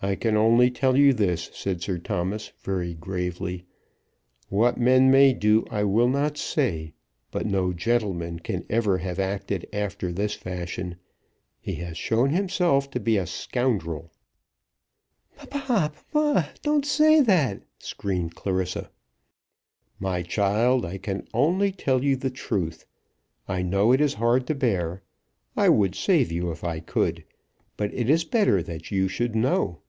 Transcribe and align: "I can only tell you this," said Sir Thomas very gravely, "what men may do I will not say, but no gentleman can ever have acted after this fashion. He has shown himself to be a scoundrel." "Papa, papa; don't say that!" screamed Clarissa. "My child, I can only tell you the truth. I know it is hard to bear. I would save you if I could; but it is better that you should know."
"I 0.00 0.14
can 0.14 0.36
only 0.36 0.70
tell 0.70 0.96
you 0.96 1.12
this," 1.12 1.50
said 1.52 1.82
Sir 1.82 1.98
Thomas 1.98 2.52
very 2.60 2.94
gravely, 2.94 3.64
"what 4.48 4.78
men 4.78 5.10
may 5.10 5.32
do 5.34 5.64
I 5.72 5.82
will 5.82 6.06
not 6.08 6.38
say, 6.38 6.92
but 7.32 7.46
no 7.46 7.72
gentleman 7.72 8.38
can 8.38 8.64
ever 8.70 8.98
have 8.98 9.18
acted 9.18 9.66
after 9.72 10.12
this 10.12 10.34
fashion. 10.36 10.98
He 11.60 11.74
has 11.82 11.98
shown 11.98 12.30
himself 12.30 12.88
to 12.92 13.00
be 13.00 13.16
a 13.16 13.26
scoundrel." 13.26 14.12
"Papa, 15.34 15.90
papa; 16.12 16.50
don't 16.62 16.86
say 16.86 17.20
that!" 17.20 17.62
screamed 17.80 18.36
Clarissa. 18.36 18.90
"My 19.98 20.22
child, 20.22 20.84
I 20.86 20.98
can 20.98 21.26
only 21.34 21.72
tell 21.72 22.04
you 22.04 22.14
the 22.14 22.30
truth. 22.30 22.86
I 23.48 23.62
know 23.62 23.90
it 23.90 24.00
is 24.00 24.14
hard 24.14 24.46
to 24.46 24.54
bear. 24.54 25.02
I 25.56 25.68
would 25.68 25.96
save 25.96 26.30
you 26.30 26.52
if 26.52 26.62
I 26.62 26.78
could; 26.78 27.24
but 27.76 27.92
it 27.92 28.08
is 28.08 28.22
better 28.22 28.62
that 28.62 28.92
you 28.92 29.08
should 29.08 29.34
know." 29.34 29.80